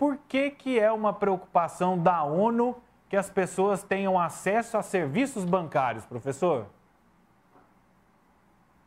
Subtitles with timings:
[0.00, 2.74] por que, que é uma preocupação da ONU
[3.06, 6.64] que as pessoas tenham acesso a serviços bancários, professor?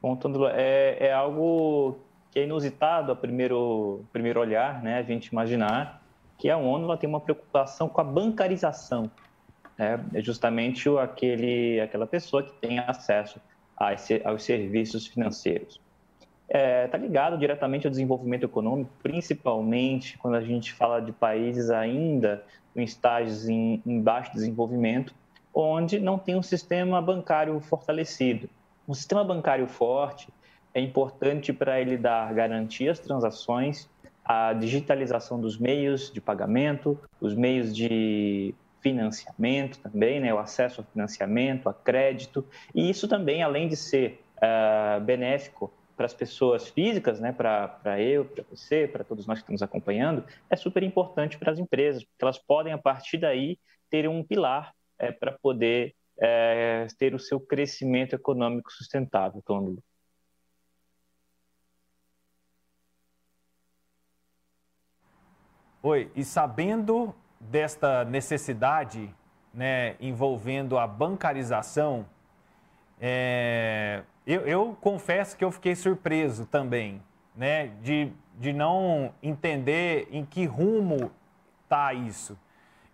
[0.02, 1.99] Bom, Tândalo, é, é algo
[2.31, 4.97] que é inusitado a primeiro, primeiro olhar, né?
[4.97, 6.02] A gente imaginar
[6.36, 9.12] que a ONU tem uma preocupação com a bancarização.
[9.78, 10.04] Né?
[10.16, 13.40] É justamente aquele, aquela pessoa que tem acesso
[13.78, 15.80] a esse, aos serviços financeiros.
[16.48, 21.70] Está é, tá ligado diretamente ao desenvolvimento econômico, principalmente quando a gente fala de países
[21.70, 22.43] ainda
[22.75, 25.13] em estágios em, em baixo desenvolvimento,
[25.53, 28.49] onde não tem um sistema bancário fortalecido.
[28.87, 30.27] Um sistema bancário forte
[30.73, 33.89] é importante para ele dar garantia às transações,
[34.25, 40.84] a digitalização dos meios de pagamento, os meios de financiamento também, né, o acesso a
[40.84, 47.20] financiamento, a crédito, e isso também, além de ser uh, benéfico para as pessoas físicas,
[47.20, 51.51] né, para eu, para você, para todos nós que estamos acompanhando, é super importante para
[51.51, 56.87] as empresas, porque elas podem, a partir daí, ter um pilar é, para poder é,
[56.98, 59.84] ter o seu crescimento econômico sustentável, Tônulo.
[65.81, 69.14] Oi, e sabendo desta necessidade
[69.53, 72.06] né, envolvendo a bancarização,
[73.06, 77.04] é, eu, eu, confesso que eu fiquei surpreso também,
[77.36, 81.12] né, de, de não entender em que rumo
[81.66, 82.40] está isso.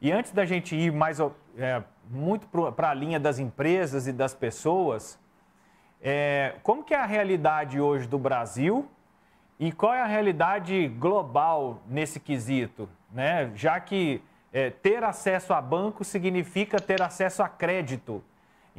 [0.01, 1.19] E antes da gente ir mais
[1.55, 5.19] é, muito para a linha das empresas e das pessoas,
[6.01, 8.89] é, como que é a realidade hoje do Brasil
[9.59, 12.89] e qual é a realidade global nesse quesito?
[13.11, 13.51] Né?
[13.53, 18.23] Já que é, ter acesso a banco significa ter acesso a crédito.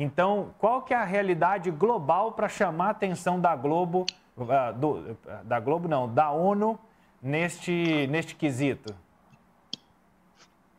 [0.03, 5.15] Então, qual que é a realidade global para chamar a atenção da Globo, uh, do,
[5.45, 6.79] da Globo não, da ONU
[7.20, 8.95] neste, neste quesito?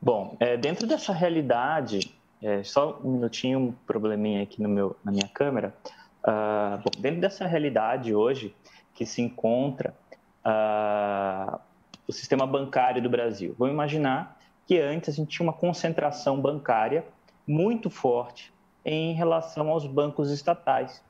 [0.02, 5.11] Bom, é, dentro dessa realidade, é, só um minutinho, um probleminha aqui no meu, na
[5.11, 5.72] minha câmera.
[6.23, 8.56] Uh, bom, dentro dessa realidade hoje,
[8.95, 9.94] que se encontra
[10.44, 11.59] uh,
[12.07, 13.56] o sistema bancário do Brasil.
[13.56, 17.06] Vamos imaginar que antes a gente tinha uma concentração bancária
[17.45, 18.51] muito forte
[18.86, 21.03] em relação aos bancos estatais.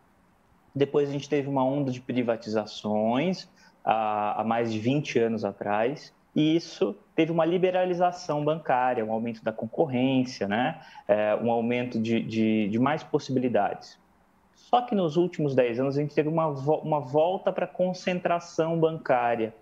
[0.74, 3.48] Depois a gente teve uma onda de privatizações
[3.84, 9.44] há, há mais de 20 anos atrás, e isso teve uma liberalização bancária, um aumento
[9.44, 10.82] da concorrência, né?
[11.08, 14.00] É, um aumento de, de, de mais possibilidades.
[14.56, 18.80] Só que nos últimos 10 anos a gente teve uma, uma volta para a concentração
[18.80, 19.53] bancária,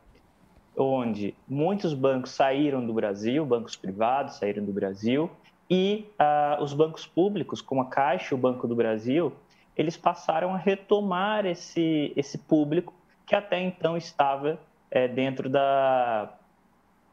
[0.77, 5.29] onde muitos bancos saíram do Brasil, bancos privados saíram do Brasil,
[5.69, 9.33] e uh, os bancos públicos, como a Caixa e o Banco do Brasil,
[9.77, 12.93] eles passaram a retomar esse, esse público
[13.25, 14.59] que até então estava
[14.89, 16.33] é, dentro da,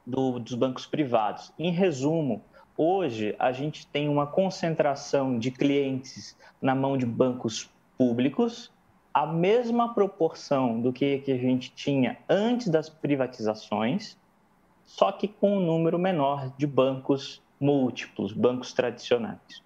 [0.06, 1.53] do, dos bancos privados.
[1.59, 2.43] Em resumo,
[2.77, 8.72] hoje a gente tem uma concentração de clientes na mão de bancos públicos,
[9.12, 14.16] a mesma proporção do que, que a gente tinha antes das privatizações,
[14.84, 19.62] só que com um número menor de bancos múltiplos, bancos tradicionais.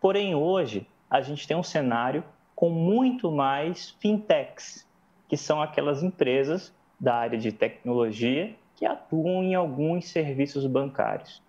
[0.00, 2.24] Porém, hoje, a gente tem um cenário
[2.54, 4.86] com muito mais fintechs,
[5.28, 11.42] que são aquelas empresas da área de tecnologia que atuam em alguns serviços bancários.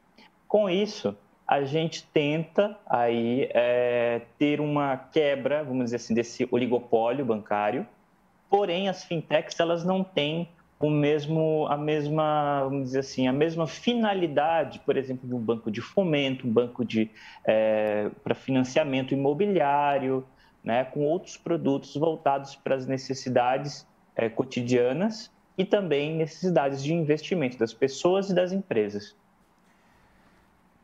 [0.47, 1.16] Com isso,
[1.47, 7.85] a gente tenta aí é, ter uma quebra, vamos dizer assim, desse oligopólio bancário.
[8.50, 13.65] Porém, as fintechs elas não têm o mesmo, a mesma, vamos dizer assim, a mesma
[13.65, 17.09] finalidade, por exemplo, de um banco de fomento, um banco de
[17.45, 20.25] é, para financiamento imobiliário,
[20.63, 27.57] né, com outros produtos voltados para as necessidades é, cotidianas e também necessidades de investimento
[27.57, 29.15] das pessoas e das empresas.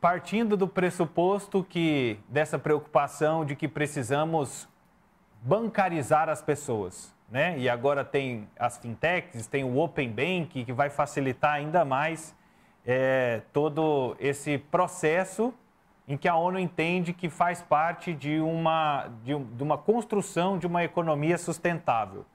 [0.00, 4.68] Partindo do pressuposto que dessa preocupação de que precisamos
[5.42, 7.58] bancarizar as pessoas, né?
[7.58, 12.36] E agora tem as fintechs, tem o Open Bank que vai facilitar ainda mais
[12.86, 15.54] é, todo esse processo
[16.06, 20.66] em que a ONU entende que faz parte de uma, de, de uma construção de
[20.66, 22.26] uma economia sustentável.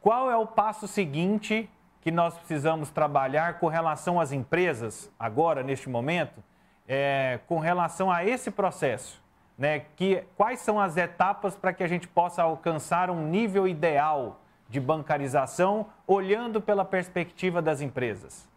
[0.00, 1.68] Qual é o passo seguinte
[2.00, 6.44] que nós precisamos trabalhar com relação às empresas, agora, neste momento,
[6.86, 9.20] é, com relação a esse processo?
[9.58, 9.80] Né?
[9.96, 14.80] Que, quais são as etapas para que a gente possa alcançar um nível ideal de
[14.80, 18.48] bancarização, olhando pela perspectiva das empresas?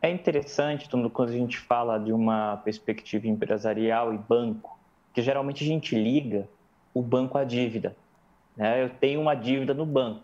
[0.00, 4.78] É interessante, quando a gente fala de uma perspectiva empresarial e banco,
[5.12, 6.48] que geralmente a gente liga
[6.94, 7.96] o banco à dívida.
[8.56, 8.84] Né?
[8.84, 10.22] Eu tenho uma dívida no banco.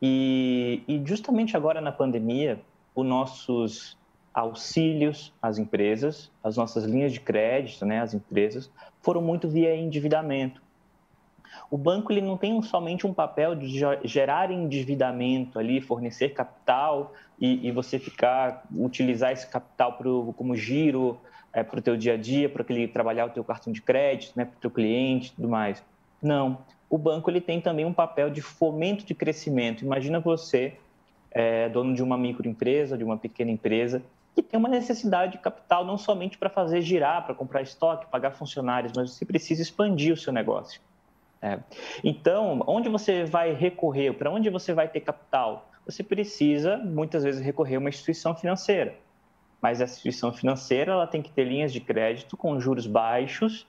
[0.00, 2.60] E, e justamente agora na pandemia,
[2.94, 3.98] os nossos
[4.32, 8.70] auxílios às empresas, as nossas linhas de crédito, né, às empresas,
[9.00, 10.62] foram muito via endividamento.
[11.70, 13.68] O banco ele não tem somente um papel de
[14.04, 21.18] gerar endividamento ali, fornecer capital e, e você ficar utilizar esse capital pro, como giro
[21.52, 24.32] é, para o teu dia a dia, para aquele trabalhar o teu cartão de crédito,
[24.36, 25.82] né, para o teu cliente, tudo mais.
[26.22, 26.58] Não,
[26.88, 29.84] o banco ele tem também um papel de fomento de crescimento.
[29.84, 30.74] Imagina você,
[31.30, 34.02] é, dono de uma microempresa, de uma pequena empresa,
[34.34, 38.32] que tem uma necessidade de capital não somente para fazer girar, para comprar estoque, pagar
[38.32, 40.80] funcionários, mas você precisa expandir o seu negócio.
[41.40, 41.58] É.
[42.04, 44.12] Então, onde você vai recorrer?
[44.14, 45.68] Para onde você vai ter capital?
[45.84, 48.94] Você precisa, muitas vezes, recorrer a uma instituição financeira.
[49.60, 53.66] Mas essa instituição financeira ela tem que ter linhas de crédito com juros baixos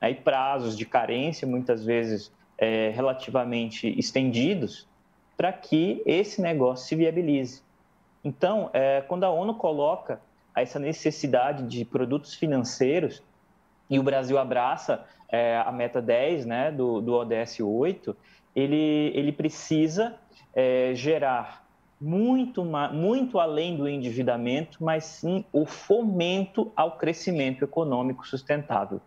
[0.00, 4.88] né, e prazos de carência, muitas vezes é, relativamente estendidos,
[5.36, 7.62] para que esse negócio se viabilize.
[8.24, 10.20] Então, é, quando a ONU coloca
[10.54, 13.22] essa necessidade de produtos financeiros,
[13.88, 18.16] e o Brasil abraça é, a meta 10 né, do, do ODS 8,
[18.54, 20.14] ele, ele precisa
[20.54, 21.62] é, gerar
[22.00, 29.00] muito, muito além do endividamento, mas sim o fomento ao crescimento econômico sustentável.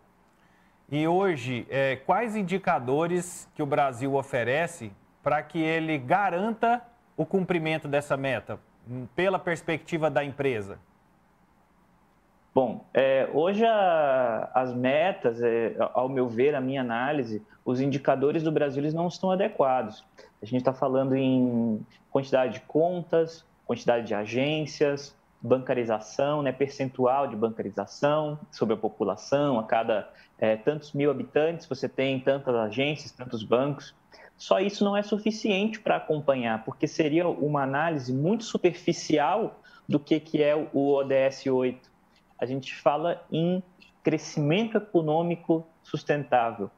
[0.92, 4.92] E hoje, é, quais indicadores que o Brasil oferece
[5.22, 6.82] para que ele garanta
[7.18, 8.60] o cumprimento dessa meta,
[9.16, 10.80] pela perspectiva da empresa?
[12.54, 18.44] Bom, é, hoje a, as metas, é, ao meu ver, a minha análise, os indicadores
[18.44, 20.06] do Brasil eles não estão adequados.
[20.42, 27.36] A gente está falando em quantidade de contas, quantidade de agências, bancarização, né, percentual de
[27.36, 33.44] bancarização sobre a população, a cada é, tantos mil habitantes você tem tantas agências, tantos
[33.44, 33.94] bancos.
[34.38, 40.20] Só isso não é suficiente para acompanhar, porque seria uma análise muito superficial do que,
[40.20, 41.96] que é o ODS 8
[42.38, 43.64] a gente fala em
[44.04, 46.70] crescimento econômico sustentável.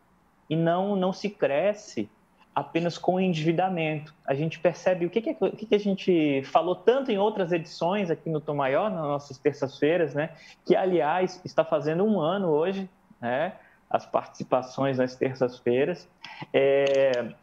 [0.49, 2.09] E não, não se cresce
[2.55, 4.13] apenas com endividamento.
[4.25, 7.51] A gente percebe o que, que, o que, que a gente falou tanto em outras
[7.51, 10.31] edições aqui no Tom Maior, nas nossas terças-feiras, né?
[10.65, 12.89] que, aliás, está fazendo um ano hoje,
[13.21, 13.53] né?
[13.89, 16.07] As participações nas terças-feiras.
[16.53, 17.33] É,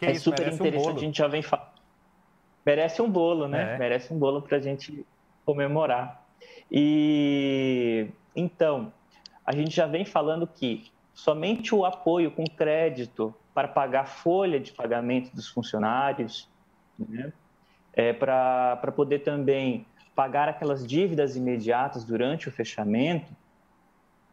[0.00, 1.72] é, é super interessante, um a gente já vem falando.
[2.64, 3.74] Merece um bolo, né?
[3.74, 3.78] É.
[3.78, 5.04] Merece um bolo para a gente
[5.44, 6.24] comemorar.
[6.70, 8.92] E então,
[9.44, 14.72] a gente já vem falando que somente o apoio com crédito para pagar folha de
[14.72, 16.48] pagamento dos funcionários,
[16.98, 17.32] né,
[17.92, 23.30] é, para poder também pagar aquelas dívidas imediatas durante o fechamento,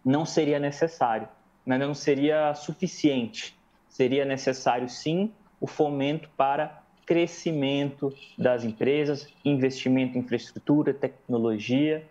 [0.04, 1.28] não seria necessário,
[1.70, 3.56] né, não seria suficiente.
[3.88, 5.32] Seria necessário, sim,
[5.62, 12.04] o fomento para crescimento das empresas, investimento em infraestrutura, tecnologia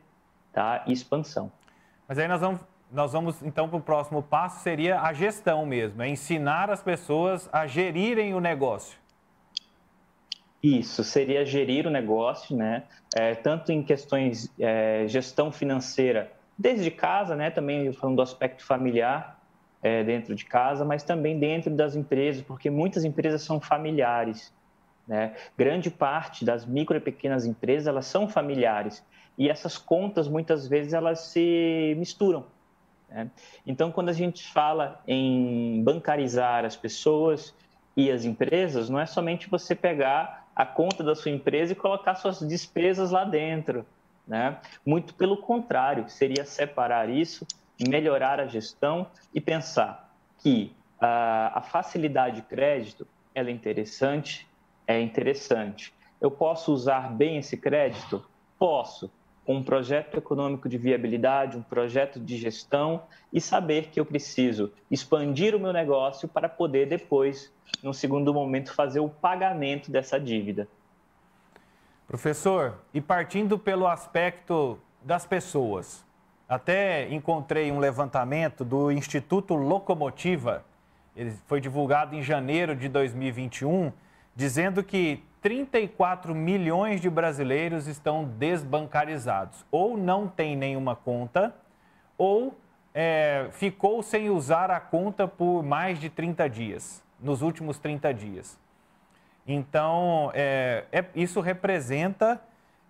[0.53, 0.85] tá?
[0.87, 1.51] e expansão.
[2.07, 2.61] Mas aí nós vamos,
[2.93, 7.49] nós vamos então para o próximo passo, seria a gestão mesmo, é ensinar as pessoas
[7.53, 8.97] a gerirem o negócio.
[10.63, 12.85] Isso, seria gerir o negócio, né?
[13.17, 17.51] É, tanto em questões é, gestão financeira, desde casa, né?
[17.51, 19.38] Também falando do aspecto familiar
[19.83, 24.53] é, dentro de casa, mas também dentro das empresas, porque muitas empresas são familiares.
[25.07, 25.35] Né?
[25.57, 29.03] Grande parte das micro e pequenas empresas elas são familiares
[29.39, 32.45] e essas contas muitas vezes elas se misturam.
[33.09, 33.31] Né?
[33.67, 37.55] Então, quando a gente fala em bancarizar as pessoas
[37.97, 42.17] e as empresas, não é somente você pegar a conta da sua empresa e colocar
[42.17, 43.87] suas despesas lá dentro.
[44.26, 44.59] Né?
[44.85, 47.47] Muito pelo contrário, seria separar isso,
[47.87, 54.49] melhorar a gestão e pensar que a, a facilidade de crédito ela é interessante,
[54.87, 55.94] é interessante.
[56.20, 58.25] Eu posso usar bem esse crédito?
[58.58, 59.11] Posso
[59.47, 65.54] um projeto econômico de viabilidade, um projeto de gestão e saber que eu preciso expandir
[65.54, 67.50] o meu negócio para poder depois,
[67.82, 70.68] no segundo momento, fazer o pagamento dessa dívida.
[72.06, 76.04] Professor, e partindo pelo aspecto das pessoas,
[76.49, 80.64] até encontrei um levantamento do Instituto Locomotiva,
[81.14, 83.93] ele foi divulgado em janeiro de 2021,
[84.35, 89.64] dizendo que 34 milhões de brasileiros estão desbancarizados.
[89.71, 91.55] Ou não tem nenhuma conta,
[92.17, 92.57] ou
[92.95, 98.59] é, ficou sem usar a conta por mais de 30 dias, nos últimos 30 dias.
[99.47, 102.40] Então, é, é, isso representa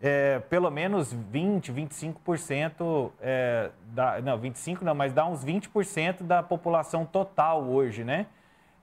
[0.00, 6.43] é, pelo menos 20, 25%, é, da, não, 25 não, mas dá uns 20% da
[6.43, 8.26] população total hoje, né?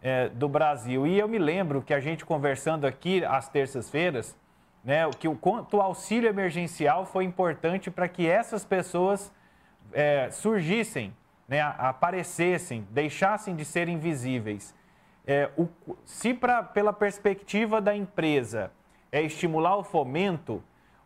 [0.06, 1.08] é, do Brasil.
[1.08, 4.38] E eu me lembro que a gente conversando aqui às terças-feiras,
[4.84, 9.34] né, que o quanto o auxílio emergencial foi importante para que essas pessoas
[9.92, 11.12] é, surgissem,
[11.48, 14.76] né, aparecessem, deixassem de ser invisíveis.
[15.26, 15.68] É, o,
[16.06, 18.72] se pra, pela perspectiva da empresa
[19.12, 20.62] é estimular o fomento,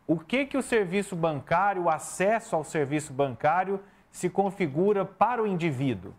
[0.10, 5.46] o que, que o serviço bancário, o acesso ao serviço bancário se configura para o
[5.46, 6.16] indivíduo?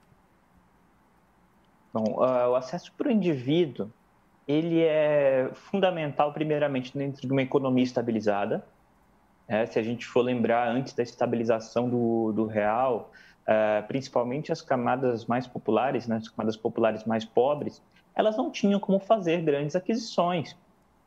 [1.92, 3.90] Bom, uh, o acesso para o indivíduo,
[4.46, 8.64] ele é fundamental, primeiramente, dentro de uma economia estabilizada.
[9.48, 13.10] É, se a gente for lembrar, antes da estabilização do, do real,
[13.42, 17.82] uh, principalmente as camadas mais populares, né, as camadas populares mais pobres,
[18.14, 20.56] elas não tinham como fazer grandes aquisições.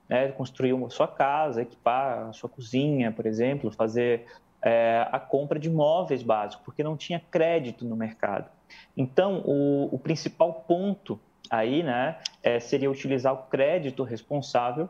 [0.10, 4.25] Né, construir uma sua casa, equipar a sua cozinha, por exemplo, fazer
[4.62, 8.50] é, a compra de móveis básicos, porque não tinha crédito no mercado.
[8.95, 11.19] Então, o, o principal ponto
[11.50, 14.89] aí né, é, seria utilizar o crédito responsável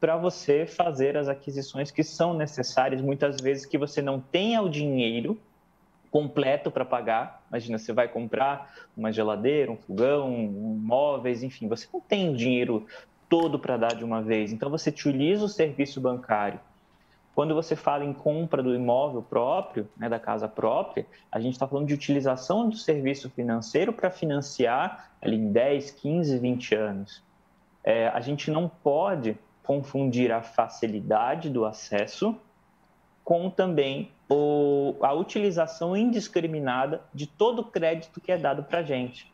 [0.00, 4.68] para você fazer as aquisições que são necessárias, muitas vezes que você não tenha o
[4.68, 5.40] dinheiro
[6.10, 7.42] completo para pagar.
[7.48, 12.36] Imagina, você vai comprar uma geladeira, um fogão, um móveis, enfim, você não tem o
[12.36, 12.86] dinheiro
[13.32, 14.52] todo para dar de uma vez.
[14.52, 16.60] Então, você utiliza o serviço bancário
[17.34, 21.66] quando você fala em compra do imóvel próprio, né, da casa própria, a gente está
[21.66, 27.22] falando de utilização do serviço financeiro para financiar ali em 10, 15, 20 anos.
[27.82, 32.36] É, a gente não pode confundir a facilidade do acesso
[33.24, 38.82] com também o, a utilização indiscriminada de todo o crédito que é dado para a
[38.82, 39.32] gente.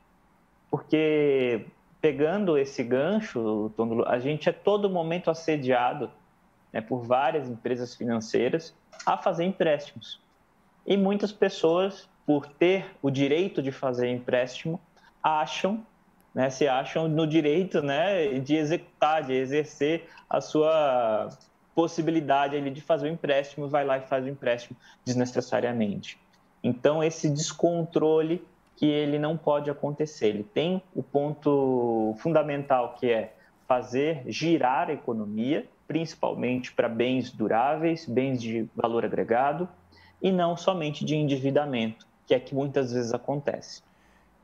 [0.70, 1.66] Porque,
[2.00, 3.72] pegando esse gancho,
[4.06, 6.10] a gente é todo momento assediado
[6.72, 8.74] né, por várias empresas financeiras
[9.04, 10.20] a fazer empréstimos.
[10.86, 14.80] E muitas pessoas, por ter o direito de fazer empréstimo,
[15.22, 15.84] acham,
[16.34, 21.28] né, se acham no direito né, de executar, de exercer a sua
[21.74, 26.18] possibilidade ali de fazer o empréstimo, vai lá e faz o empréstimo desnecessariamente.
[26.62, 28.44] Então, esse descontrole
[28.78, 30.28] que ele não pode acontecer.
[30.28, 33.34] Ele tem o ponto fundamental que é
[33.66, 39.68] fazer girar a economia, principalmente para bens duráveis, bens de valor agregado,
[40.22, 43.82] e não somente de endividamento, que é que muitas vezes acontece.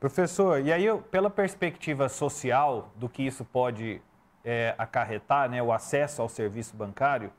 [0.01, 4.01] Professor, e aí, pela perspectiva social do que isso pode
[4.43, 7.31] é, acarretar, né, o acesso ao serviço bancário,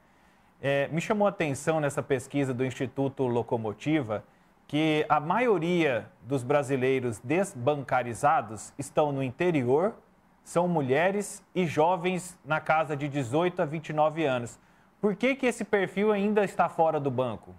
[0.63, 4.25] é, me chamou a atenção nessa pesquisa do Instituto Locomotiva
[4.67, 9.95] que a maioria dos brasileiros desbancarizados estão no interior
[10.43, 14.59] são mulheres e jovens na casa de 18 a 29 anos.
[15.01, 17.55] Por que, que esse perfil ainda está fora do banco?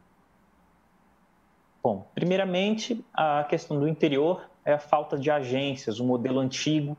[1.84, 6.98] Bom, primeiramente, a questão do interior é a falta de agências, o modelo antigo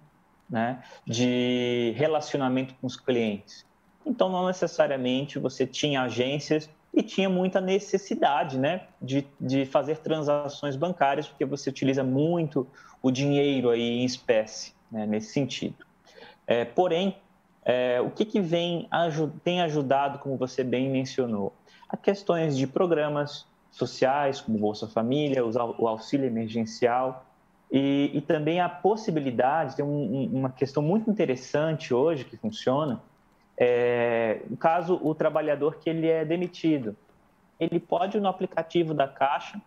[0.49, 3.67] né, de relacionamento com os clientes.
[4.07, 10.75] Então, não necessariamente você tinha agências e tinha muita necessidade né, de, de fazer transações
[10.75, 12.67] bancárias, porque você utiliza muito
[13.01, 15.87] o dinheiro aí em espécie né, nesse sentido.
[16.45, 17.17] É, porém,
[17.65, 18.89] é, o que, que vem,
[19.45, 21.55] tem ajudado, como você bem mencionou?
[21.89, 27.25] A questões de programas sociais, como Bolsa Família, o auxílio emergencial,
[27.71, 33.01] e, e também a possibilidade, tem um, uma questão muito interessante hoje que funciona,
[33.59, 36.97] é, caso, o trabalhador que ele é demitido,
[37.59, 39.61] ele pode, no aplicativo da Caixa,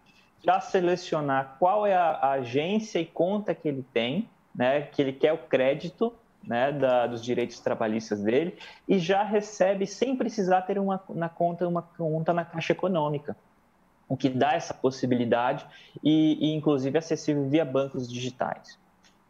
[0.44, 5.34] já selecionar qual é a agência e conta que ele tem, né, que ele quer
[5.34, 8.58] o crédito né, da, dos direitos trabalhistas dele
[8.88, 13.36] e já recebe sem precisar ter uma, na conta uma conta na Caixa Econômica,
[14.08, 15.66] o que dá essa possibilidade
[16.04, 18.80] e, e inclusive acessível via bancos digitais.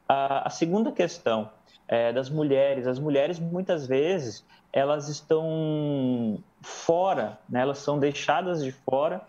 [0.07, 1.49] A, a segunda questão
[1.91, 8.71] é das mulheres, as mulheres muitas vezes elas estão fora, né, elas são deixadas de
[8.71, 9.21] fora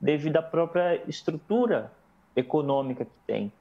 [0.00, 1.92] devido à própria estrutura
[2.34, 3.52] econômica que tem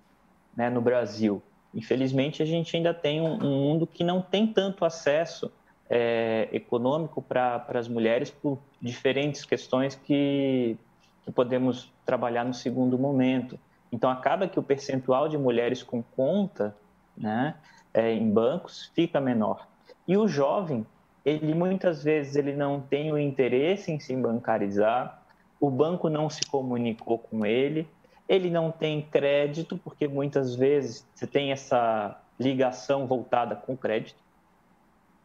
[0.56, 1.44] né, no Brasil.
[1.76, 5.52] Infelizmente, a gente ainda tem um, um mundo que não tem tanto acesso
[5.90, 10.78] é, econômico para as mulheres por diferentes questões que,
[11.26, 13.60] que podemos trabalhar no segundo momento.
[13.92, 16.74] Então, acaba que o percentual de mulheres com conta
[17.18, 17.56] né,
[17.94, 19.68] é, em bancos fica menor.
[20.08, 20.86] E o jovem,
[21.26, 25.22] ele muitas vezes ele não tem o interesse em se bancarizar,
[25.60, 27.88] o banco não se comunicou com ele,
[28.30, 34.20] ele não tem crédito, porque muitas vezes você tem essa ligação voltada com crédito,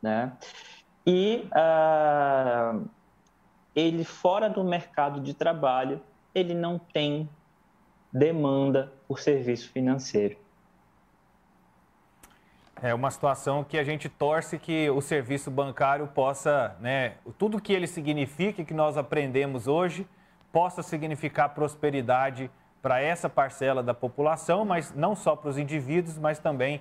[0.00, 0.32] né?
[1.06, 2.88] E uh,
[3.74, 6.00] ele fora do mercado de trabalho,
[6.34, 7.28] ele não tem
[8.12, 10.36] demanda por serviço financeiro.
[12.84, 17.72] É uma situação que a gente torce que o serviço bancário possa, né, tudo que
[17.72, 20.04] ele significa, que nós aprendemos hoje,
[20.50, 22.50] possa significar prosperidade
[22.82, 26.80] para essa parcela da população, mas não só para os indivíduos, mas também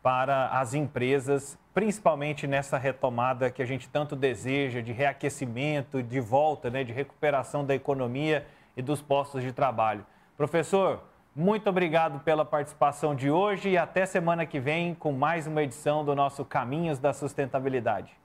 [0.00, 6.70] para as empresas, principalmente nessa retomada que a gente tanto deseja de reaquecimento, de volta,
[6.70, 10.06] né, de recuperação da economia e dos postos de trabalho.
[10.36, 15.62] Professor, muito obrigado pela participação de hoje e até semana que vem com mais uma
[15.62, 18.19] edição do nosso Caminhos da Sustentabilidade.